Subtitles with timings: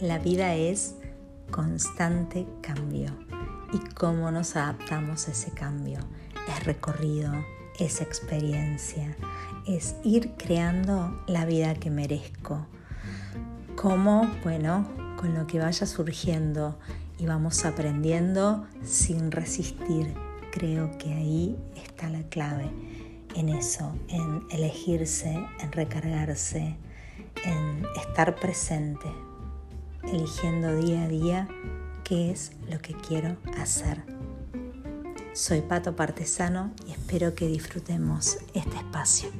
[0.00, 0.94] la vida es
[1.50, 3.10] constante cambio
[3.72, 5.98] y cómo nos adaptamos a ese cambio.
[6.48, 7.32] Es recorrido,
[7.78, 9.14] es experiencia,
[9.66, 12.66] es ir creando la vida que merezco.
[13.76, 16.78] Cómo, bueno, con lo que vaya surgiendo
[17.18, 20.14] y vamos aprendiendo sin resistir.
[20.50, 22.70] Creo que ahí está la clave,
[23.36, 26.76] en eso, en elegirse, en recargarse,
[27.44, 29.06] en estar presente,
[30.12, 31.48] eligiendo día a día
[32.04, 34.02] qué es lo que quiero hacer.
[35.32, 39.30] Soy Pato Partesano y espero que disfrutemos este espacio.